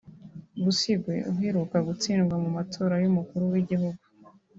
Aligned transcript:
Besigye 0.63 1.15
uheruka 1.31 1.77
gutsindwa 1.87 2.35
mu 2.43 2.49
matora 2.57 2.95
y’umukuru 3.03 3.43
w’igihugu 3.53 4.01